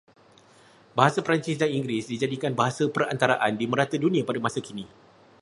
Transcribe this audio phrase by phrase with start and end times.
[0.97, 4.85] Bahasa Perancis dan Inggeris dijadikan bahasa perantaraan di merata dunia pada masa kini